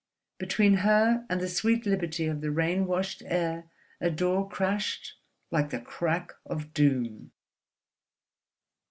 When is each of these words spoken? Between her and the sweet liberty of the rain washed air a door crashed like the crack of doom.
Between 0.39 0.77
her 0.77 1.27
and 1.29 1.39
the 1.39 1.47
sweet 1.47 1.85
liberty 1.85 2.25
of 2.25 2.41
the 2.41 2.49
rain 2.49 2.87
washed 2.87 3.21
air 3.23 3.65
a 3.99 4.09
door 4.09 4.49
crashed 4.49 5.13
like 5.51 5.69
the 5.69 5.79
crack 5.79 6.33
of 6.43 6.73
doom. 6.73 7.31